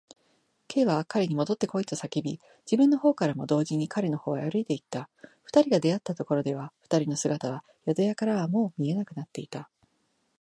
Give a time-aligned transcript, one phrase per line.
[0.67, 5.11] Ｋ は彼にもどってこいと叫び、自分のほうからも同時に彼のほうへ歩いていった。
[5.43, 9.69] 二人が出会ったところでは、二人の姿は宿屋からはもう見えなくなっていた。